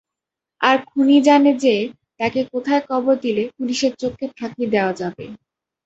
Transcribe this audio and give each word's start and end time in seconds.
আর 0.61 0.77
খুনি 0.85 1.17
জানে 1.21 1.51
যে, 1.63 1.75
তাকে 2.19 2.39
কোথায় 2.53 2.83
কবর 2.89 3.15
দিলে 3.21 3.43
পুলিশের 3.57 3.93
চোখকে 3.95 4.25
ফাঁকি 4.37 4.65
দেয়া 4.73 4.91
যাবে। 4.93 5.25